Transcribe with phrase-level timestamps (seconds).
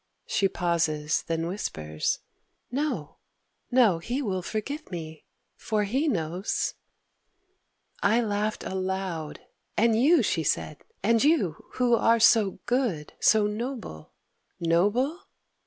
[0.25, 2.21] She pauses: then whispers:
[2.71, 3.17] "No,
[3.69, 6.73] no, He will forgive me, for He knows!"
[8.01, 9.41] I laughed aloud:
[9.77, 14.13] "And you," she said, "and you, Who are so good, so noble"...
[14.59, 15.19] "Noble?